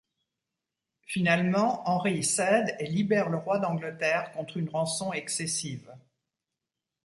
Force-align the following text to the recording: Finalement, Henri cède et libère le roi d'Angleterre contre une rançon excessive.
Finalement, 1.05 1.87
Henri 1.87 2.23
cède 2.23 2.75
et 2.79 2.87
libère 2.87 3.29
le 3.29 3.37
roi 3.37 3.59
d'Angleterre 3.59 4.31
contre 4.31 4.57
une 4.57 4.67
rançon 4.67 5.13
excessive. 5.13 5.93